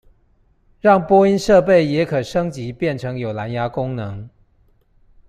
[0.79, 4.27] 讓播音設備也可升級變成有藍芽功能